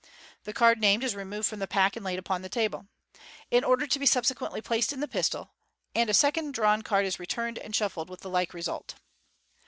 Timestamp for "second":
6.15-6.55